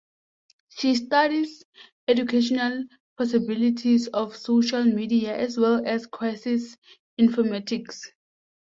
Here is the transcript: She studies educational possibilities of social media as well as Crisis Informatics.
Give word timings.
She 0.69 0.95
studies 0.95 1.63
educational 2.07 2.85
possibilities 3.19 4.07
of 4.07 4.35
social 4.35 4.83
media 4.83 5.37
as 5.37 5.59
well 5.59 5.83
as 5.85 6.07
Crisis 6.07 6.75
Informatics. 7.19 8.07